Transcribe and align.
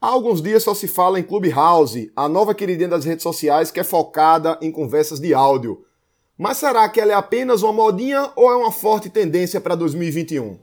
Há 0.00 0.06
alguns 0.06 0.40
dias 0.40 0.62
só 0.62 0.74
se 0.74 0.86
fala 0.86 1.18
em 1.18 1.24
Clubhouse, 1.24 2.12
a 2.14 2.28
nova 2.28 2.54
queridinha 2.54 2.86
das 2.88 3.04
redes 3.04 3.24
sociais 3.24 3.72
que 3.72 3.80
é 3.80 3.84
focada 3.84 4.56
em 4.62 4.70
conversas 4.70 5.18
de 5.18 5.34
áudio. 5.34 5.84
Mas 6.38 6.58
será 6.58 6.88
que 6.88 7.00
ela 7.00 7.10
é 7.10 7.16
apenas 7.16 7.64
uma 7.64 7.72
modinha 7.72 8.30
ou 8.36 8.48
é 8.48 8.54
uma 8.54 8.70
forte 8.70 9.10
tendência 9.10 9.60
para 9.60 9.74
2021? 9.74 10.56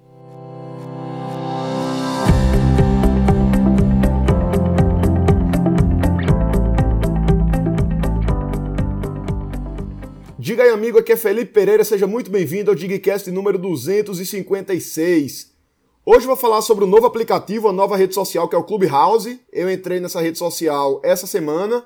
Diga 10.40 10.64
aí, 10.64 10.70
amigo, 10.70 10.98
aqui 10.98 11.12
é 11.12 11.18
Felipe 11.18 11.52
Pereira, 11.52 11.84
seja 11.84 12.08
muito 12.08 12.32
bem-vindo 12.32 12.72
ao 12.72 12.76
Digcast 12.76 13.30
número 13.32 13.58
256. 13.58 15.55
Hoje 16.08 16.28
vou 16.28 16.36
falar 16.36 16.62
sobre 16.62 16.84
o 16.84 16.88
um 16.88 16.90
novo 16.92 17.08
aplicativo, 17.08 17.68
a 17.68 17.74
nova 17.74 17.98
rede 17.98 18.14
social 18.14 18.48
que 18.48 18.56
é 18.56 18.60
o 18.60 18.64
Clubhouse. 18.64 19.42
Eu 19.52 19.72
entrei 19.72 20.00
nessa 20.00 20.22
rede 20.22 20.38
social 20.38 21.02
essa 21.04 21.26
semana 21.26 21.84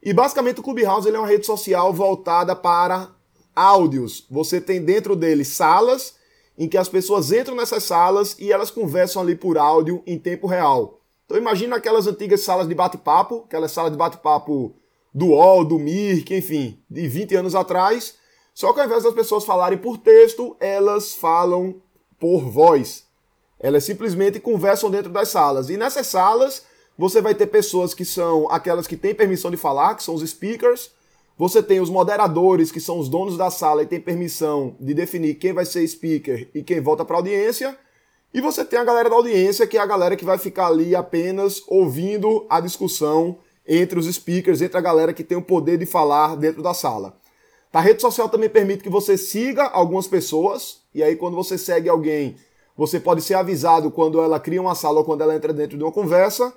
e 0.00 0.12
basicamente 0.12 0.60
o 0.60 0.62
Clubhouse 0.62 1.08
é 1.08 1.18
uma 1.18 1.26
rede 1.26 1.44
social 1.44 1.92
voltada 1.92 2.54
para 2.54 3.10
áudios. 3.56 4.24
Você 4.30 4.60
tem 4.60 4.80
dentro 4.80 5.16
dele 5.16 5.44
salas 5.44 6.14
em 6.56 6.68
que 6.68 6.78
as 6.78 6.88
pessoas 6.88 7.32
entram 7.32 7.56
nessas 7.56 7.82
salas 7.82 8.36
e 8.38 8.52
elas 8.52 8.70
conversam 8.70 9.22
ali 9.22 9.34
por 9.34 9.58
áudio 9.58 10.04
em 10.06 10.16
tempo 10.16 10.46
real. 10.46 11.00
Então 11.26 11.36
imagina 11.36 11.74
aquelas 11.74 12.06
antigas 12.06 12.42
salas 12.42 12.68
de 12.68 12.76
bate-papo, 12.76 13.42
aquelas 13.44 13.72
salas 13.72 13.90
de 13.90 13.98
bate-papo 13.98 14.76
do 15.12 15.30
UOL, 15.30 15.64
do 15.64 15.80
Mirk, 15.80 16.32
enfim, 16.32 16.80
de 16.88 17.08
20 17.08 17.34
anos 17.34 17.56
atrás. 17.56 18.14
Só 18.54 18.72
que 18.72 18.78
ao 18.78 18.86
invés 18.86 19.02
das 19.02 19.14
pessoas 19.14 19.44
falarem 19.44 19.78
por 19.78 19.98
texto, 19.98 20.56
elas 20.60 21.12
falam 21.12 21.82
por 22.20 22.48
voz. 22.48 23.07
Elas 23.60 23.84
simplesmente 23.84 24.38
conversam 24.38 24.90
dentro 24.90 25.10
das 25.10 25.28
salas. 25.28 25.68
E 25.68 25.76
nessas 25.76 26.06
salas, 26.06 26.62
você 26.96 27.20
vai 27.20 27.34
ter 27.34 27.46
pessoas 27.46 27.94
que 27.94 28.04
são 28.04 28.50
aquelas 28.50 28.86
que 28.86 28.96
têm 28.96 29.14
permissão 29.14 29.50
de 29.50 29.56
falar, 29.56 29.94
que 29.94 30.02
são 30.02 30.14
os 30.14 30.28
speakers. 30.28 30.90
Você 31.36 31.62
tem 31.62 31.80
os 31.80 31.90
moderadores, 31.90 32.72
que 32.72 32.80
são 32.80 32.98
os 32.98 33.08
donos 33.08 33.36
da 33.36 33.50
sala 33.50 33.82
e 33.82 33.86
têm 33.86 34.00
permissão 34.00 34.76
de 34.80 34.92
definir 34.92 35.34
quem 35.34 35.52
vai 35.52 35.64
ser 35.64 35.86
speaker 35.86 36.48
e 36.54 36.62
quem 36.62 36.80
volta 36.80 37.04
para 37.04 37.16
a 37.16 37.18
audiência. 37.18 37.78
E 38.34 38.40
você 38.40 38.64
tem 38.64 38.78
a 38.78 38.84
galera 38.84 39.08
da 39.08 39.16
audiência, 39.16 39.66
que 39.66 39.78
é 39.78 39.80
a 39.80 39.86
galera 39.86 40.16
que 40.16 40.24
vai 40.24 40.36
ficar 40.36 40.66
ali 40.66 40.94
apenas 40.94 41.62
ouvindo 41.68 42.46
a 42.50 42.60
discussão 42.60 43.38
entre 43.66 43.98
os 43.98 44.06
speakers, 44.12 44.60
entre 44.60 44.76
a 44.76 44.80
galera 44.80 45.12
que 45.12 45.22
tem 45.22 45.36
o 45.38 45.42
poder 45.42 45.78
de 45.78 45.86
falar 45.86 46.36
dentro 46.36 46.62
da 46.62 46.74
sala. 46.74 47.16
A 47.72 47.80
rede 47.80 48.00
social 48.00 48.28
também 48.28 48.48
permite 48.48 48.82
que 48.82 48.88
você 48.88 49.16
siga 49.16 49.64
algumas 49.64 50.06
pessoas, 50.06 50.80
e 50.94 51.02
aí 51.02 51.14
quando 51.16 51.36
você 51.36 51.56
segue 51.56 51.88
alguém, 51.88 52.36
você 52.78 53.00
pode 53.00 53.22
ser 53.22 53.34
avisado 53.34 53.90
quando 53.90 54.22
ela 54.22 54.38
cria 54.38 54.62
uma 54.62 54.76
sala 54.76 55.00
ou 55.00 55.04
quando 55.04 55.22
ela 55.22 55.34
entra 55.34 55.52
dentro 55.52 55.76
de 55.76 55.82
uma 55.82 55.90
conversa. 55.90 56.54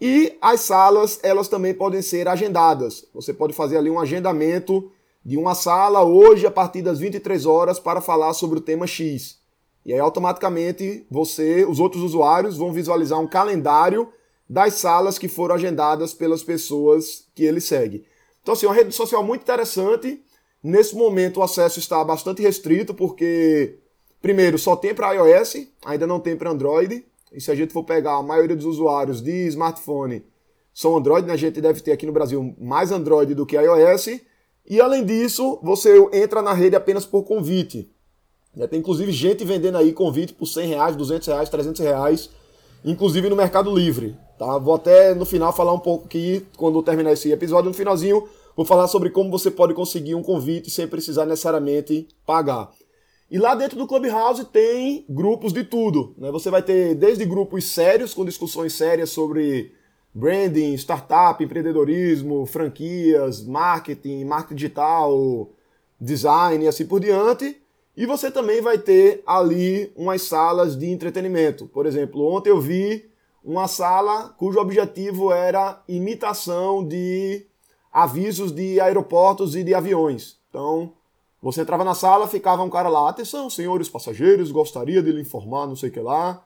E 0.00 0.38
as 0.40 0.60
salas, 0.60 1.18
elas 1.24 1.48
também 1.48 1.74
podem 1.74 2.00
ser 2.00 2.28
agendadas. 2.28 3.04
Você 3.12 3.34
pode 3.34 3.52
fazer 3.52 3.76
ali 3.76 3.90
um 3.90 3.98
agendamento 3.98 4.92
de 5.24 5.36
uma 5.36 5.56
sala 5.56 6.04
hoje 6.04 6.46
a 6.46 6.52
partir 6.52 6.82
das 6.82 7.00
23 7.00 7.46
horas 7.46 7.80
para 7.80 8.00
falar 8.00 8.32
sobre 8.32 8.58
o 8.58 8.62
tema 8.62 8.86
X. 8.86 9.38
E 9.84 9.92
aí 9.92 9.98
automaticamente 9.98 11.04
você, 11.10 11.64
os 11.64 11.80
outros 11.80 12.04
usuários 12.04 12.56
vão 12.56 12.72
visualizar 12.72 13.18
um 13.18 13.26
calendário 13.26 14.08
das 14.48 14.74
salas 14.74 15.18
que 15.18 15.26
foram 15.26 15.56
agendadas 15.56 16.14
pelas 16.14 16.44
pessoas 16.44 17.24
que 17.34 17.42
ele 17.42 17.60
segue. 17.60 18.04
Então 18.40 18.54
assim, 18.54 18.66
uma 18.66 18.74
rede 18.74 18.94
social 18.94 19.24
muito 19.24 19.42
interessante. 19.42 20.22
Nesse 20.62 20.94
momento 20.94 21.40
o 21.40 21.42
acesso 21.42 21.80
está 21.80 22.04
bastante 22.04 22.40
restrito 22.40 22.94
porque 22.94 23.80
Primeiro, 24.20 24.58
só 24.58 24.74
tem 24.74 24.94
para 24.94 25.12
iOS, 25.12 25.68
ainda 25.84 26.06
não 26.06 26.18
tem 26.20 26.36
para 26.36 26.50
Android. 26.50 27.04
E 27.32 27.40
se 27.40 27.50
a 27.50 27.54
gente 27.54 27.72
for 27.72 27.84
pegar 27.84 28.16
a 28.16 28.22
maioria 28.22 28.56
dos 28.56 28.64
usuários 28.64 29.20
de 29.20 29.46
smartphone 29.48 30.24
são 30.72 30.96
Android, 30.96 31.26
né? 31.26 31.32
a 31.32 31.36
gente 31.36 31.60
deve 31.60 31.80
ter 31.80 31.92
aqui 31.92 32.04
no 32.04 32.12
Brasil 32.12 32.54
mais 32.58 32.92
Android 32.92 33.34
do 33.34 33.46
que 33.46 33.56
iOS. 33.56 34.20
E 34.68 34.80
além 34.80 35.04
disso, 35.04 35.58
você 35.62 35.96
entra 36.12 36.42
na 36.42 36.52
rede 36.52 36.76
apenas 36.76 37.06
por 37.06 37.22
convite. 37.22 37.90
Tem 38.70 38.78
inclusive 38.78 39.12
gente 39.12 39.44
vendendo 39.44 39.76
aí 39.78 39.92
convite 39.92 40.32
por 40.32 40.46
100 40.46 40.68
reais, 40.68 40.96
200 40.96 41.28
reais, 41.28 41.48
300 41.48 41.80
reais, 41.80 42.30
inclusive 42.84 43.28
no 43.28 43.36
Mercado 43.36 43.74
Livre. 43.74 44.16
Tá? 44.38 44.58
Vou 44.58 44.74
até 44.74 45.14
no 45.14 45.24
final 45.24 45.52
falar 45.52 45.72
um 45.72 45.78
pouco 45.78 46.06
aqui, 46.06 46.46
quando 46.56 46.82
terminar 46.82 47.12
esse 47.12 47.30
episódio, 47.30 47.68
no 47.68 47.74
finalzinho, 47.74 48.26
vou 48.56 48.64
falar 48.64 48.88
sobre 48.88 49.10
como 49.10 49.30
você 49.30 49.50
pode 49.50 49.74
conseguir 49.74 50.14
um 50.14 50.22
convite 50.22 50.70
sem 50.70 50.86
precisar 50.86 51.26
necessariamente 51.26 52.08
pagar. 52.26 52.70
E 53.30 53.38
lá 53.38 53.54
dentro 53.54 53.76
do 53.76 53.86
Clubhouse 53.86 54.44
tem 54.46 55.04
grupos 55.08 55.52
de 55.52 55.64
tudo. 55.64 56.14
Né? 56.16 56.30
Você 56.30 56.48
vai 56.50 56.62
ter 56.62 56.94
desde 56.94 57.24
grupos 57.24 57.64
sérios, 57.64 58.14
com 58.14 58.24
discussões 58.24 58.72
sérias 58.72 59.10
sobre 59.10 59.72
branding, 60.14 60.74
startup, 60.74 61.42
empreendedorismo, 61.42 62.46
franquias, 62.46 63.44
marketing, 63.44 64.24
marketing 64.24 64.54
digital, 64.54 65.50
design 66.00 66.64
e 66.64 66.68
assim 66.68 66.86
por 66.86 67.00
diante. 67.00 67.60
E 67.96 68.06
você 68.06 68.30
também 68.30 68.60
vai 68.60 68.78
ter 68.78 69.22
ali 69.26 69.92
umas 69.96 70.22
salas 70.22 70.76
de 70.76 70.86
entretenimento. 70.86 71.66
Por 71.66 71.84
exemplo, 71.84 72.22
ontem 72.22 72.50
eu 72.50 72.60
vi 72.60 73.10
uma 73.42 73.66
sala 73.66 74.28
cujo 74.38 74.60
objetivo 74.60 75.32
era 75.32 75.82
imitação 75.88 76.86
de 76.86 77.46
avisos 77.92 78.52
de 78.52 78.78
aeroportos 78.78 79.56
e 79.56 79.64
de 79.64 79.74
aviões. 79.74 80.38
Então, 80.48 80.92
você 81.46 81.60
entrava 81.60 81.84
na 81.84 81.94
sala, 81.94 82.26
ficava 82.26 82.64
um 82.64 82.68
cara 82.68 82.88
lá, 82.88 83.08
atenção, 83.08 83.48
senhores 83.48 83.88
passageiros, 83.88 84.50
gostaria 84.50 85.00
de 85.00 85.12
lhe 85.12 85.20
informar, 85.20 85.68
não 85.68 85.76
sei 85.76 85.90
o 85.90 85.92
que 85.92 86.00
lá. 86.00 86.42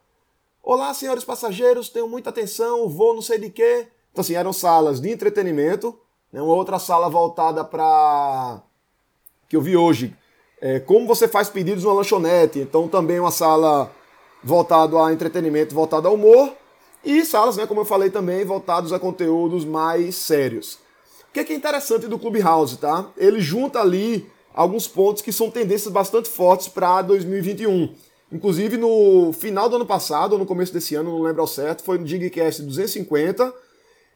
Olá, 0.62 0.92
senhores 0.92 1.24
passageiros, 1.24 1.88
tenham 1.88 2.06
muita 2.06 2.28
atenção, 2.28 2.86
vou 2.86 3.14
não 3.14 3.22
sei 3.22 3.38
de 3.38 3.48
quê. 3.48 3.88
Então, 4.12 4.20
assim, 4.20 4.34
eram 4.34 4.52
salas 4.52 5.00
de 5.00 5.10
entretenimento, 5.10 5.98
né? 6.30 6.42
uma 6.42 6.52
outra 6.52 6.78
sala 6.78 7.08
voltada 7.08 7.64
para. 7.64 8.60
que 9.48 9.56
eu 9.56 9.62
vi 9.62 9.74
hoje. 9.74 10.14
É, 10.60 10.78
como 10.78 11.06
você 11.06 11.26
faz 11.26 11.48
pedidos 11.48 11.84
numa 11.84 11.94
lanchonete, 11.94 12.58
então 12.58 12.86
também 12.86 13.18
uma 13.18 13.30
sala 13.30 13.90
voltada 14.44 15.02
a 15.02 15.10
entretenimento, 15.10 15.74
voltada 15.74 16.08
ao 16.08 16.14
humor. 16.14 16.52
E 17.02 17.24
salas, 17.24 17.56
né, 17.56 17.66
como 17.66 17.80
eu 17.80 17.86
falei 17.86 18.10
também, 18.10 18.44
voltados 18.44 18.92
a 18.92 18.98
conteúdos 18.98 19.64
mais 19.64 20.16
sérios. 20.16 20.74
O 21.30 21.32
que 21.32 21.40
é, 21.40 21.44
que 21.44 21.54
é 21.54 21.56
interessante 21.56 22.06
do 22.06 22.18
Clubhouse, 22.18 22.76
tá? 22.76 23.08
Ele 23.16 23.40
junta 23.40 23.80
ali 23.80 24.30
alguns 24.54 24.86
pontos 24.86 25.22
que 25.22 25.32
são 25.32 25.50
tendências 25.50 25.92
bastante 25.92 26.28
fortes 26.28 26.68
para 26.68 27.02
2021. 27.02 27.94
Inclusive 28.32 28.76
no 28.76 29.32
final 29.32 29.68
do 29.68 29.76
ano 29.76 29.86
passado, 29.86 30.32
ou 30.32 30.38
no 30.38 30.46
começo 30.46 30.72
desse 30.72 30.94
ano, 30.94 31.10
não 31.10 31.22
lembro 31.22 31.40
ao 31.40 31.48
certo, 31.48 31.82
foi 31.82 31.98
no 31.98 32.04
Digcast 32.04 32.62
250, 32.62 33.52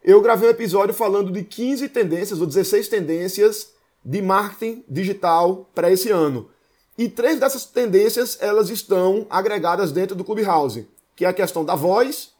eu 0.04 0.20
gravei 0.20 0.48
um 0.48 0.52
episódio 0.52 0.94
falando 0.94 1.32
de 1.32 1.42
15 1.42 1.88
tendências 1.88 2.40
ou 2.40 2.46
16 2.46 2.88
tendências 2.88 3.70
de 4.04 4.20
marketing 4.20 4.84
digital 4.88 5.68
para 5.74 5.90
esse 5.90 6.10
ano. 6.10 6.48
E 6.96 7.08
três 7.08 7.40
dessas 7.40 7.64
tendências 7.64 8.38
elas 8.40 8.70
estão 8.70 9.26
agregadas 9.28 9.90
dentro 9.90 10.14
do 10.14 10.22
Clubhouse, 10.22 10.86
que 11.16 11.24
é 11.24 11.28
a 11.28 11.32
questão 11.32 11.64
da 11.64 11.74
voz. 11.74 12.30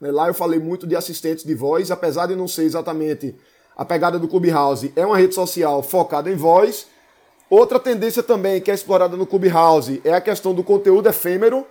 Né? 0.00 0.10
Lá 0.10 0.26
eu 0.26 0.34
falei 0.34 0.58
muito 0.58 0.86
de 0.86 0.96
assistentes 0.96 1.44
de 1.44 1.54
voz, 1.54 1.90
apesar 1.90 2.26
de 2.26 2.34
não 2.34 2.48
ser 2.48 2.64
exatamente 2.64 3.36
a 3.76 3.84
pegada 3.84 4.18
do 4.18 4.26
Clubhouse, 4.26 4.92
é 4.96 5.06
uma 5.06 5.16
rede 5.16 5.34
social 5.34 5.82
focada 5.82 6.30
em 6.30 6.34
voz 6.34 6.86
Outra 7.50 7.80
tendência 7.80 8.22
também 8.22 8.60
que 8.60 8.70
é 8.70 8.74
explorada 8.74 9.16
no 9.16 9.26
Clubhouse 9.26 10.00
é 10.04 10.12
a 10.12 10.20
questão 10.20 10.54
do 10.54 10.62
conteúdo 10.62 11.08
efêmero. 11.08 11.66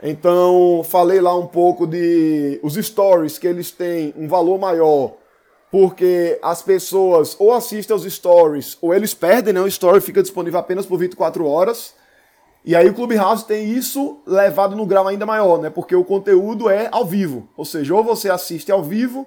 Então, 0.00 0.82
falei 0.84 1.20
lá 1.20 1.36
um 1.36 1.48
pouco 1.48 1.84
de 1.84 2.60
os 2.62 2.74
stories 2.74 3.36
que 3.36 3.48
eles 3.48 3.72
têm 3.72 4.14
um 4.16 4.28
valor 4.28 4.56
maior, 4.56 5.14
porque 5.68 6.38
as 6.40 6.62
pessoas 6.62 7.34
ou 7.40 7.52
assistem 7.52 7.92
aos 7.92 8.04
stories 8.04 8.78
ou 8.80 8.94
eles 8.94 9.12
perdem, 9.12 9.52
né? 9.52 9.60
O 9.60 9.66
story 9.66 10.00
fica 10.00 10.22
disponível 10.22 10.60
apenas 10.60 10.86
por 10.86 10.96
24 10.96 11.44
horas. 11.44 11.92
E 12.64 12.76
aí 12.76 12.88
o 12.88 12.94
Clubhouse 12.94 13.44
tem 13.44 13.68
isso 13.68 14.20
levado 14.24 14.76
no 14.76 14.86
grau 14.86 15.08
ainda 15.08 15.26
maior, 15.26 15.60
né? 15.60 15.70
Porque 15.70 15.94
o 15.96 16.04
conteúdo 16.04 16.70
é 16.70 16.88
ao 16.92 17.04
vivo. 17.04 17.48
Ou 17.56 17.64
seja, 17.64 17.94
ou 17.94 18.04
você 18.04 18.30
assiste 18.30 18.70
ao 18.70 18.82
vivo 18.82 19.26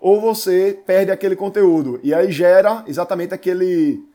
ou 0.00 0.20
você 0.20 0.78
perde 0.86 1.10
aquele 1.10 1.34
conteúdo. 1.34 1.98
E 2.04 2.14
aí 2.14 2.30
gera 2.30 2.84
exatamente 2.86 3.34
aquele 3.34 4.13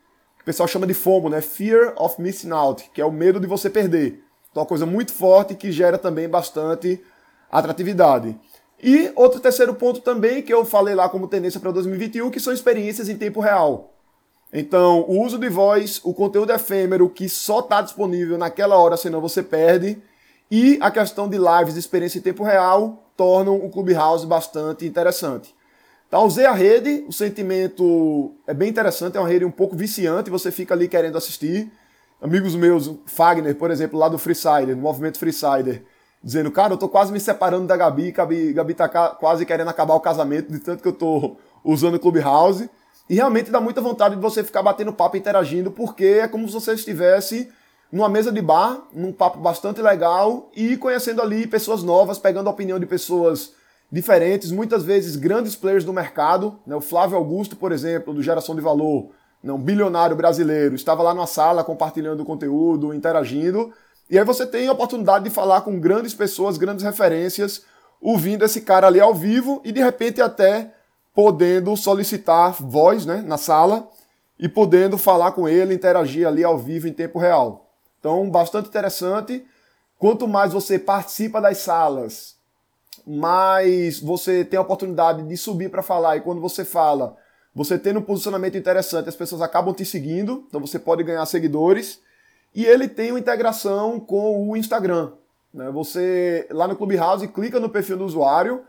pessoal 0.50 0.68
chama 0.68 0.88
de 0.88 0.96
FOMO, 0.96 1.30
né? 1.30 1.42
Fear 1.42 1.94
of 1.96 2.19
Missing 2.19 2.50
Out, 2.50 2.90
que 2.92 3.00
é 3.00 3.06
o 3.06 3.12
medo 3.12 3.40
de 3.40 3.46
você 3.46 3.69
perder. 3.69 4.24
Então, 4.50 4.62
é 4.62 4.63
uma 4.63 4.66
coisa 4.66 4.84
muito 4.84 5.13
forte 5.13 5.54
que 5.54 5.72
gera 5.72 5.96
também 5.96 6.28
bastante 6.28 7.00
atratividade. 7.51 8.36
E 8.81 9.12
outro 9.16 9.40
terceiro 9.40 9.75
ponto 9.75 10.01
também, 10.01 10.42
que 10.42 10.51
eu 10.51 10.66
falei 10.66 10.96
lá 10.96 11.07
como 11.07 11.28
tendência 11.28 11.60
para 11.60 11.69
2021, 11.69 12.31
que 12.31 12.40
são 12.40 12.51
experiências 12.51 13.07
em 13.10 13.16
tempo 13.16 13.40
real. 13.40 13.94
Então, 14.51 15.06
o 15.07 15.24
uso 15.24 15.38
de 15.38 15.50
voz, 15.50 16.01
o 16.04 16.16
conteúdo 16.16 16.51
efêmero 16.51 17.07
que 17.12 17.30
só 17.30 17.60
está 17.60 17.84
disponível 17.84 18.36
naquela 18.36 18.75
hora, 18.75 18.98
senão 18.98 19.22
você 19.22 19.44
perde, 19.44 20.01
e 20.50 20.80
a 20.81 20.90
questão 20.90 21.30
de 21.30 21.38
lives 21.38 21.75
de 21.75 21.80
experiência 21.80 22.18
em 22.18 22.24
tempo 22.24 22.44
real 22.44 23.04
tornam 23.16 23.56
o 23.56 23.69
Clubhouse 23.69 24.25
bastante 24.25 24.84
interessante. 24.84 25.54
Então, 26.10 26.26
usei 26.26 26.48
a 26.48 26.54
rede, 26.54 27.06
o 27.08 27.14
sentimento 27.14 28.34
é 28.48 28.54
bem 28.54 28.68
interessante, 28.68 29.16
é 29.16 29.20
uma 29.20 29.30
rede 29.30 29.46
um 29.46 29.52
pouco 29.52 29.76
viciante, 29.76 30.32
você 30.32 30.52
fica 30.52 30.74
ali 30.74 30.88
querendo 30.88 31.16
assistir. 31.16 31.72
Amigos 32.20 32.56
meus, 32.56 32.92
Fagner, 33.06 33.56
por 33.56 33.70
exemplo, 33.70 34.00
lá 34.00 34.10
do 34.10 34.18
Freesider, 34.18 34.76
do 34.76 34.82
movimento 34.82 35.20
Freesider, 35.20 35.84
dizendo, 36.24 36.50
cara, 36.50 36.74
eu 36.74 36.78
tô 36.78 36.90
quase 36.90 37.14
me 37.14 37.20
separando 37.20 37.68
da 37.68 37.78
Gabi, 37.78 38.12
Gabi, 38.12 38.54
Gabi 38.54 38.74
tá 38.74 38.90
quase 38.90 39.46
querendo 39.46 39.68
acabar 39.68 39.94
o 39.94 40.00
casamento, 40.00 40.52
de 40.52 40.58
tanto 40.58 40.82
que 40.82 40.88
eu 40.88 40.94
tô 40.94 41.38
usando 41.64 41.94
o 41.94 42.00
Clubhouse. 42.00 42.68
E 43.08 43.14
realmente 43.14 43.52
dá 43.52 43.62
muita 43.62 43.80
vontade 43.80 44.16
de 44.16 44.22
você 44.22 44.44
ficar 44.44 44.64
batendo 44.64 44.92
papo, 44.92 45.16
interagindo, 45.16 45.70
porque 45.70 46.06
é 46.06 46.28
como 46.28 46.48
se 46.48 46.54
você 46.56 46.74
estivesse 46.74 47.52
numa 47.92 48.10
mesa 48.10 48.32
de 48.32 48.42
bar, 48.42 48.82
num 48.92 49.14
papo 49.14 49.38
bastante 49.40 49.80
legal 49.80 50.50
e 50.56 50.76
conhecendo 50.76 51.22
ali 51.22 51.46
pessoas 51.46 51.84
novas, 51.84 52.18
pegando 52.18 52.48
a 52.48 52.52
opinião 52.52 52.80
de 52.80 52.88
pessoas 52.88 53.59
diferentes, 53.91 54.51
muitas 54.51 54.83
vezes 54.83 55.15
grandes 55.15 55.56
players 55.56 55.83
do 55.83 55.94
mercado. 55.94 56.59
Né? 56.65 56.75
O 56.75 56.81
Flávio 56.81 57.18
Augusto, 57.18 57.56
por 57.56 57.71
exemplo, 57.71 58.13
do 58.13 58.21
Geração 58.21 58.56
de 58.56 58.62
Valor, 58.62 59.09
né? 59.44 59.51
um 59.51 59.59
bilionário 59.59 60.15
brasileiro, 60.15 60.75
estava 60.75 61.01
lá 61.01 61.13
na 61.13 61.25
sala 61.25 61.63
compartilhando 61.63 62.25
conteúdo, 62.25 62.94
interagindo. 62.94 63.74
E 64.09 64.18
aí 64.18 64.25
você 64.25 64.45
tem 64.45 64.68
a 64.68 64.71
oportunidade 64.71 65.24
de 65.24 65.30
falar 65.30 65.62
com 65.62 65.80
grandes 65.80 66.13
pessoas, 66.13 66.57
grandes 66.57 66.83
referências, 66.83 67.63
ouvindo 68.01 68.45
esse 68.45 68.62
cara 68.62 68.88
ali 68.88 69.00
ao 69.00 69.13
vivo 69.13 69.62
e 69.63 69.71
de 69.71 69.81
repente 69.81 70.21
até 70.21 70.74
podendo 71.13 71.75
solicitar 71.75 72.53
voz 72.53 73.06
né, 73.06 73.21
na 73.25 73.38
sala 73.38 73.88
e 74.39 74.47
podendo 74.47 74.97
falar 74.97 75.33
com 75.33 75.47
ele, 75.47 75.74
interagir 75.74 76.25
ali 76.25 76.44
ao 76.44 76.57
vivo 76.57 76.88
em 76.88 76.94
tempo 76.94 77.19
real. 77.19 77.69
Então, 78.00 78.30
bastante 78.30 78.69
interessante. 78.69 79.45
Quanto 79.97 80.27
mais 80.27 80.53
você 80.53 80.80
participa 80.80 81.41
das 81.41 81.57
salas, 81.57 82.38
mais 83.10 84.00
você 84.00 84.46
tem 84.46 84.60
a 84.60 84.62
oportunidade 84.62 85.24
de 85.24 85.36
subir 85.36 85.72
para 85.72 85.82
falar. 85.82 86.18
E 86.18 86.22
quando 86.22 86.40
você 86.40 86.64
fala, 86.64 87.18
você 87.56 87.80
tendo 87.80 88.00
um 88.00 88.04
posicionamento 88.04 88.56
interessante, 88.56 89.10
as 89.10 89.16
pessoas 89.16 89.42
acabam 89.42 89.74
te 89.74 89.84
seguindo, 89.84 90.46
então 90.48 90.62
você 90.62 90.78
pode 90.78 91.04
ganhar 91.04 91.26
seguidores. 91.26 92.00
E 92.54 92.64
ele 92.64 92.88
tem 92.88 93.12
uma 93.12 93.20
integração 93.20 94.00
com 94.00 94.48
o 94.48 94.56
Instagram. 94.56 95.14
Né? 95.52 95.72
Você, 95.72 96.48
lá 96.52 96.68
no 96.68 96.76
Clubhouse, 96.76 97.28
clica 97.30 97.60
no 97.60 97.70
perfil 97.70 97.98
do 97.98 98.06
usuário. 98.06 98.64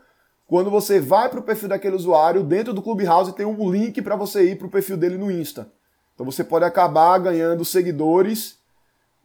Quando 0.47 0.71
você 0.71 0.99
vai 0.99 1.29
para 1.29 1.39
o 1.39 1.43
perfil 1.43 1.69
daquele 1.69 1.95
usuário, 1.95 2.43
dentro 2.43 2.73
do 2.73 2.81
Clubhouse 2.81 3.33
tem 3.33 3.45
um 3.45 3.69
link 3.69 4.01
para 4.01 4.15
você 4.15 4.43
ir 4.43 4.57
para 4.57 4.65
o 4.65 4.71
perfil 4.71 4.97
dele 4.97 5.19
no 5.19 5.31
Insta. 5.31 5.67
Então 6.15 6.25
você 6.25 6.43
pode 6.43 6.65
acabar 6.65 7.19
ganhando 7.19 7.63
seguidores 7.63 8.57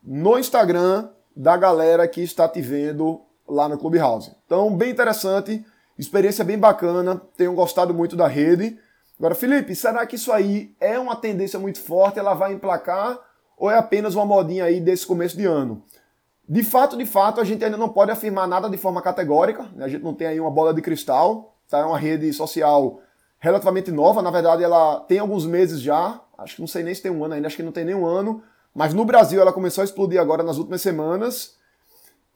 no 0.05 0.39
Instagram 0.39 1.09
da 1.35 1.57
galera 1.57 2.07
que 2.07 2.21
está 2.21 2.47
te 2.47 2.61
vendo 2.61 3.26
lá 3.49 3.69
no 3.69 3.79
Clubhouse. 3.79 4.35
Então, 4.45 4.75
bem 4.77 4.91
interessante, 4.91 5.65
experiência 5.99 6.45
bem 6.45 6.59
bacana, 6.59 7.21
tenho 7.37 7.55
gostado 7.55 7.95
muito 7.95 8.17
da 8.17 8.27
rede. 8.27 8.79
Agora, 9.19 9.35
Felipe, 9.35 9.75
será 9.75 10.05
que 10.07 10.17
isso 10.17 10.33
aí 10.33 10.75
é 10.81 10.99
uma 10.99 11.17
tendência 11.17 11.59
muito 11.59 11.81
forte, 11.81 12.19
ela 12.19 12.35
vai 12.35 12.53
emplacar 12.53 13.19
ou 13.57 13.71
é 13.71 13.79
apenas 13.79 14.15
uma 14.15 14.27
modinha 14.27 14.65
aí 14.65 14.81
desse 14.81 15.07
começo 15.07 15.37
de 15.37 15.47
ano? 15.47 15.83
De 16.49 16.63
fato, 16.63 16.97
de 16.97 17.07
fato, 17.07 17.41
a 17.41 17.45
gente 17.45 17.65
ainda 17.65 17.77
não 17.77 17.89
pode 17.89 18.11
afirmar 18.11 18.47
nada 18.47 18.69
de 18.69 18.77
forma 18.77 19.03
categórica, 19.03 19.65
né? 19.75 19.85
a 19.85 19.89
gente 19.89 20.05
não 20.05 20.15
tem 20.15 20.29
aí 20.29 20.39
uma 20.39 20.51
bola 20.51 20.73
de 20.73 20.83
cristal, 20.83 21.57
tá? 21.69 21.79
é 21.79 21.85
uma 21.85 21.99
rede 21.99 22.33
social 22.33 23.01
relativamente 23.39 23.91
nova, 23.91 24.23
na 24.23 24.31
verdade 24.31 24.63
ela 24.63 25.01
tem 25.01 25.19
alguns 25.19 25.45
meses 25.45 25.81
já, 25.81 26.21
acho 26.39 26.57
que 26.57 26.61
não 26.61 26.69
sei 26.69 26.83
nem 26.83 26.95
se 26.95 27.03
tem 27.03 27.11
um 27.11 27.25
ano 27.25 27.35
ainda, 27.35 27.47
acho 27.47 27.57
que 27.57 27.63
não 27.63 27.73
tem 27.73 27.85
nem 27.85 27.95
um 27.95 28.07
ano, 28.07 28.43
mas 28.77 28.93
no 28.93 29.05
Brasil 29.05 29.41
ela 29.41 29.53
começou 29.53 29.81
a 29.83 29.85
explodir 29.85 30.21
agora 30.21 30.43
nas 30.43 30.59
últimas 30.59 30.83
semanas. 30.83 31.57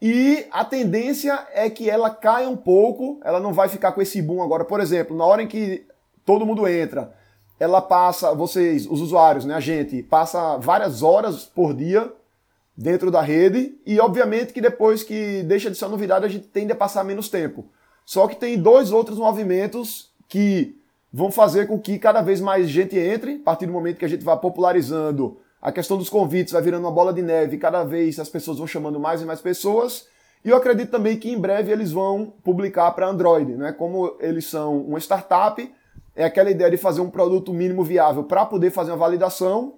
E 0.00 0.47
a 0.50 0.64
tendência 0.64 1.47
é 1.52 1.69
que 1.69 1.91
ela 1.91 2.08
caia 2.08 2.49
um 2.49 2.56
pouco, 2.56 3.20
ela 3.23 3.38
não 3.38 3.52
vai 3.52 3.69
ficar 3.69 3.93
com 3.93 4.00
esse 4.00 4.23
boom 4.23 4.43
agora. 4.43 4.64
Por 4.64 4.81
exemplo, 4.81 5.17
na 5.17 5.25
hora 5.25 5.43
em 5.43 5.47
que 5.47 5.87
todo 6.25 6.47
mundo 6.47 6.67
entra, 6.67 7.12
ela 7.58 7.82
passa, 7.82 8.35
vocês, 8.35 8.87
os 8.87 9.02
usuários, 9.02 9.44
né, 9.44 9.55
a 9.55 9.61
gente, 9.61 10.02
passa 10.02 10.56
várias 10.56 11.02
horas 11.02 11.44
por 11.44 11.75
dia 11.75 12.11
dentro 12.75 13.11
da 13.11 13.20
rede 13.20 13.79
e 13.85 14.00
obviamente 14.00 14.55
que 14.55 14.61
depois 14.61 15.02
que 15.02 15.43
deixa 15.43 15.70
de 15.70 15.76
ser 15.76 15.87
novidade 15.88 16.25
a 16.25 16.29
gente 16.29 16.46
tende 16.49 16.73
a 16.73 16.76
passar 16.76 17.05
menos 17.05 17.29
tempo. 17.29 17.67
Só 18.06 18.26
que 18.26 18.37
tem 18.37 18.58
dois 18.58 18.91
outros 18.91 19.19
movimentos 19.19 20.11
que 20.26 20.81
vão 21.12 21.31
fazer 21.31 21.67
com 21.67 21.79
que 21.79 21.99
cada 21.99 22.23
vez 22.23 22.41
mais 22.41 22.70
gente 22.70 22.96
entre, 22.96 23.35
a 23.37 23.44
partir 23.44 23.67
do 23.67 23.73
momento 23.73 23.99
que 23.99 24.05
a 24.06 24.08
gente 24.08 24.25
vai 24.25 24.38
popularizando 24.38 25.38
a 25.60 25.70
questão 25.70 25.98
dos 25.98 26.08
convites 26.08 26.52
vai 26.52 26.62
virando 26.62 26.84
uma 26.84 26.92
bola 26.92 27.12
de 27.12 27.22
neve, 27.22 27.58
cada 27.58 27.84
vez 27.84 28.18
as 28.18 28.28
pessoas 28.28 28.58
vão 28.58 28.66
chamando 28.66 28.98
mais 28.98 29.20
e 29.20 29.24
mais 29.24 29.40
pessoas. 29.40 30.06
E 30.44 30.48
eu 30.48 30.56
acredito 30.56 30.90
também 30.90 31.18
que 31.18 31.30
em 31.30 31.38
breve 31.38 31.70
eles 31.70 31.92
vão 31.92 32.32
publicar 32.42 32.90
para 32.92 33.06
Android, 33.06 33.52
né? 33.52 33.72
Como 33.72 34.16
eles 34.20 34.46
são 34.46 34.78
uma 34.78 34.98
startup, 34.98 35.70
é 36.16 36.24
aquela 36.24 36.50
ideia 36.50 36.70
de 36.70 36.78
fazer 36.78 37.02
um 37.02 37.10
produto 37.10 37.52
mínimo 37.52 37.84
viável 37.84 38.24
para 38.24 38.46
poder 38.46 38.70
fazer 38.70 38.90
uma 38.90 38.96
validação. 38.96 39.74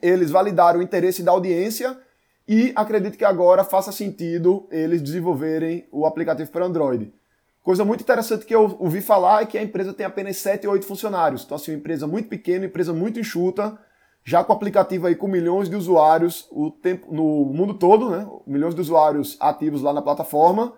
Eles 0.00 0.30
validaram 0.30 0.78
o 0.78 0.82
interesse 0.82 1.22
da 1.22 1.32
audiência 1.32 1.98
e 2.46 2.72
acredito 2.76 3.18
que 3.18 3.24
agora 3.24 3.64
faça 3.64 3.90
sentido 3.90 4.68
eles 4.70 5.02
desenvolverem 5.02 5.88
o 5.90 6.06
aplicativo 6.06 6.50
para 6.50 6.66
Android. 6.66 7.12
Coisa 7.62 7.84
muito 7.84 8.02
interessante 8.02 8.46
que 8.46 8.54
eu 8.54 8.76
ouvi 8.78 9.00
falar 9.00 9.42
é 9.42 9.46
que 9.46 9.58
a 9.58 9.62
empresa 9.62 9.92
tem 9.92 10.06
apenas 10.06 10.36
7 10.38 10.66
ou 10.66 10.72
8 10.72 10.86
funcionários. 10.86 11.42
Então, 11.44 11.56
assim, 11.56 11.72
uma 11.72 11.78
empresa 11.78 12.06
muito 12.06 12.28
pequena, 12.28 12.64
empresa 12.64 12.92
muito 12.92 13.20
enxuta, 13.20 13.76
já 14.30 14.44
com 14.44 14.52
o 14.52 14.56
aplicativo 14.56 15.08
aí 15.08 15.16
com 15.16 15.26
milhões 15.26 15.68
de 15.68 15.74
usuários 15.74 16.46
o 16.52 16.70
tempo, 16.70 17.12
no 17.12 17.46
mundo 17.46 17.74
todo, 17.74 18.10
né? 18.10 18.24
milhões 18.46 18.76
de 18.76 18.80
usuários 18.80 19.36
ativos 19.40 19.82
lá 19.82 19.92
na 19.92 20.00
plataforma. 20.00 20.72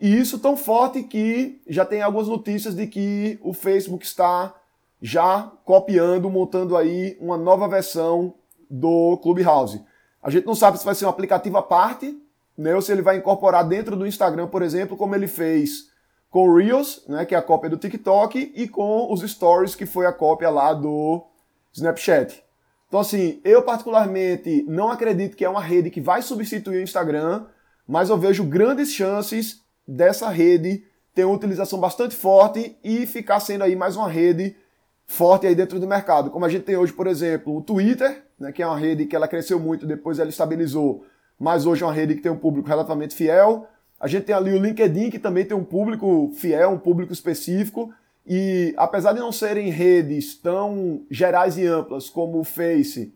E 0.00 0.16
isso 0.16 0.38
tão 0.38 0.56
forte 0.56 1.02
que 1.02 1.60
já 1.68 1.84
tem 1.84 2.00
algumas 2.00 2.28
notícias 2.28 2.74
de 2.74 2.86
que 2.86 3.38
o 3.42 3.52
Facebook 3.52 4.06
está 4.06 4.54
já 5.02 5.52
copiando, 5.66 6.30
montando 6.30 6.78
aí 6.78 7.18
uma 7.20 7.36
nova 7.36 7.68
versão 7.68 8.32
do 8.70 9.18
Clubhouse. 9.18 9.84
A 10.22 10.30
gente 10.30 10.46
não 10.46 10.54
sabe 10.54 10.78
se 10.78 10.84
vai 10.86 10.94
ser 10.94 11.04
um 11.04 11.10
aplicativo 11.10 11.58
à 11.58 11.62
parte, 11.62 12.18
né, 12.56 12.74
ou 12.74 12.80
se 12.80 12.90
ele 12.90 13.02
vai 13.02 13.18
incorporar 13.18 13.68
dentro 13.68 13.96
do 13.96 14.06
Instagram, 14.06 14.46
por 14.46 14.62
exemplo, 14.62 14.96
como 14.96 15.14
ele 15.14 15.28
fez 15.28 15.90
com 16.30 16.48
o 16.48 16.56
Reels, 16.56 17.04
né, 17.06 17.26
que 17.26 17.34
é 17.34 17.38
a 17.38 17.42
cópia 17.42 17.68
do 17.68 17.76
TikTok, 17.76 18.50
e 18.56 18.66
com 18.66 19.12
os 19.12 19.20
Stories, 19.20 19.74
que 19.74 19.84
foi 19.84 20.06
a 20.06 20.12
cópia 20.12 20.48
lá 20.48 20.72
do 20.72 21.22
Snapchat. 21.74 22.47
Então, 22.88 23.00
assim, 23.00 23.40
eu 23.44 23.62
particularmente 23.62 24.64
não 24.66 24.90
acredito 24.90 25.36
que 25.36 25.44
é 25.44 25.48
uma 25.48 25.60
rede 25.60 25.90
que 25.90 26.00
vai 26.00 26.22
substituir 26.22 26.78
o 26.78 26.82
Instagram, 26.82 27.44
mas 27.86 28.08
eu 28.08 28.16
vejo 28.16 28.42
grandes 28.44 28.92
chances 28.92 29.62
dessa 29.86 30.28
rede 30.30 30.84
ter 31.14 31.24
uma 31.24 31.34
utilização 31.34 31.78
bastante 31.78 32.14
forte 32.14 32.76
e 32.82 33.06
ficar 33.06 33.40
sendo 33.40 33.64
aí 33.64 33.76
mais 33.76 33.94
uma 33.94 34.08
rede 34.08 34.56
forte 35.06 35.46
aí 35.46 35.54
dentro 35.54 35.78
do 35.80 35.86
mercado. 35.86 36.30
Como 36.30 36.44
a 36.44 36.48
gente 36.48 36.64
tem 36.64 36.76
hoje, 36.76 36.92
por 36.92 37.06
exemplo, 37.06 37.56
o 37.56 37.62
Twitter, 37.62 38.24
né, 38.38 38.52
que 38.52 38.62
é 38.62 38.66
uma 38.66 38.78
rede 38.78 39.06
que 39.06 39.16
ela 39.16 39.28
cresceu 39.28 39.58
muito, 39.58 39.86
depois 39.86 40.18
ela 40.18 40.28
estabilizou, 40.28 41.04
mas 41.38 41.66
hoje 41.66 41.82
é 41.82 41.86
uma 41.86 41.92
rede 41.92 42.14
que 42.14 42.22
tem 42.22 42.32
um 42.32 42.38
público 42.38 42.68
relativamente 42.68 43.14
fiel. 43.14 43.66
A 44.00 44.06
gente 44.06 44.24
tem 44.24 44.34
ali 44.34 44.52
o 44.52 44.62
LinkedIn, 44.62 45.10
que 45.10 45.18
também 45.18 45.44
tem 45.44 45.56
um 45.56 45.64
público 45.64 46.30
fiel, 46.34 46.70
um 46.70 46.78
público 46.78 47.12
específico. 47.12 47.92
E 48.28 48.74
apesar 48.76 49.14
de 49.14 49.20
não 49.20 49.32
serem 49.32 49.70
redes 49.70 50.36
tão 50.36 51.00
gerais 51.10 51.56
e 51.56 51.66
amplas 51.66 52.10
como 52.10 52.38
o 52.38 52.44
Face 52.44 53.14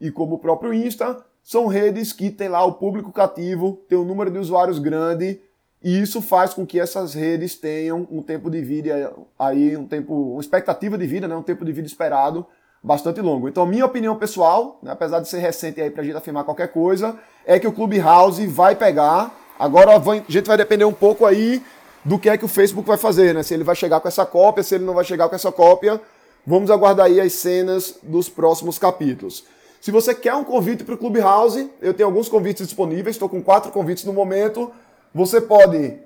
e 0.00 0.10
como 0.10 0.36
o 0.36 0.38
próprio 0.38 0.72
Insta, 0.72 1.22
são 1.42 1.66
redes 1.66 2.14
que 2.14 2.30
têm 2.30 2.48
lá 2.48 2.64
o 2.64 2.72
público 2.72 3.12
cativo, 3.12 3.78
tem 3.86 3.98
um 3.98 4.04
número 4.04 4.30
de 4.30 4.38
usuários 4.38 4.78
grande, 4.78 5.38
e 5.82 6.00
isso 6.00 6.22
faz 6.22 6.54
com 6.54 6.66
que 6.66 6.80
essas 6.80 7.12
redes 7.12 7.54
tenham 7.54 8.08
um 8.10 8.22
tempo 8.22 8.48
de 8.48 8.62
vida 8.62 9.12
aí, 9.38 9.76
um 9.76 9.86
tempo, 9.86 10.14
uma 10.32 10.40
expectativa 10.40 10.96
de 10.96 11.06
vida, 11.06 11.28
né, 11.28 11.36
um 11.36 11.42
tempo 11.42 11.62
de 11.62 11.72
vida 11.72 11.86
esperado 11.86 12.46
bastante 12.82 13.20
longo. 13.20 13.46
Então, 13.46 13.66
minha 13.66 13.84
opinião 13.84 14.16
pessoal, 14.16 14.78
né, 14.82 14.92
apesar 14.92 15.20
de 15.20 15.28
ser 15.28 15.40
recente 15.40 15.78
aí 15.82 15.90
pra 15.90 16.02
gente 16.02 16.16
afirmar 16.16 16.44
qualquer 16.44 16.68
coisa, 16.68 17.18
é 17.44 17.58
que 17.58 17.66
o 17.66 17.72
Clubhouse 17.72 18.46
vai 18.46 18.74
pegar. 18.74 19.38
Agora 19.58 19.94
a 19.94 20.00
gente 20.26 20.46
vai 20.46 20.56
depender 20.56 20.86
um 20.86 20.92
pouco 20.92 21.26
aí 21.26 21.62
do 22.04 22.18
que 22.18 22.28
é 22.28 22.36
que 22.36 22.44
o 22.44 22.48
Facebook 22.48 22.86
vai 22.86 22.98
fazer, 22.98 23.34
né? 23.34 23.42
Se 23.42 23.54
ele 23.54 23.64
vai 23.64 23.74
chegar 23.74 24.00
com 24.00 24.08
essa 24.08 24.26
cópia, 24.26 24.62
se 24.62 24.74
ele 24.74 24.84
não 24.84 24.94
vai 24.94 25.04
chegar 25.04 25.28
com 25.28 25.34
essa 25.34 25.50
cópia. 25.50 26.00
Vamos 26.46 26.70
aguardar 26.70 27.06
aí 27.06 27.20
as 27.20 27.32
cenas 27.32 27.98
dos 28.02 28.28
próximos 28.28 28.78
capítulos. 28.78 29.44
Se 29.80 29.90
você 29.90 30.14
quer 30.14 30.34
um 30.34 30.44
convite 30.44 30.84
para 30.84 30.94
o 30.94 30.98
Clubhouse, 30.98 31.70
eu 31.80 31.94
tenho 31.94 32.08
alguns 32.08 32.28
convites 32.28 32.66
disponíveis, 32.66 33.16
estou 33.16 33.28
com 33.28 33.42
quatro 33.42 33.72
convites 33.72 34.04
no 34.04 34.12
momento. 34.12 34.70
Você 35.14 35.40
pode 35.40 35.98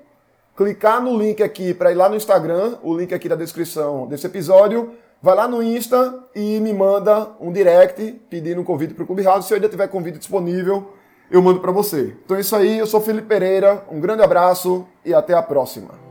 clicar 0.56 1.02
no 1.02 1.16
link 1.16 1.42
aqui 1.42 1.72
para 1.72 1.90
ir 1.92 1.94
lá 1.94 2.08
no 2.08 2.16
Instagram, 2.16 2.78
o 2.82 2.96
link 2.96 3.12
aqui 3.14 3.28
da 3.28 3.36
descrição 3.36 4.06
desse 4.06 4.26
episódio. 4.26 4.92
Vai 5.20 5.34
lá 5.34 5.48
no 5.48 5.60
Insta 5.62 6.24
e 6.34 6.60
me 6.60 6.72
manda 6.72 7.28
um 7.40 7.52
direct 7.52 8.20
pedindo 8.30 8.60
um 8.60 8.64
convite 8.64 8.94
para 8.94 9.02
o 9.02 9.06
Clubhouse. 9.06 9.48
Se 9.48 9.54
eu 9.54 9.56
ainda 9.56 9.68
tiver 9.68 9.88
convite 9.88 10.18
disponível, 10.18 10.92
eu 11.30 11.42
mando 11.42 11.60
para 11.60 11.72
você. 11.72 12.16
Então 12.24 12.36
é 12.36 12.40
isso 12.40 12.56
aí, 12.56 12.78
eu 12.78 12.86
sou 12.86 13.00
Felipe 13.00 13.28
Pereira, 13.28 13.84
um 13.90 14.00
grande 14.00 14.22
abraço 14.22 14.86
e 15.04 15.12
até 15.12 15.34
a 15.34 15.42
próxima. 15.42 16.07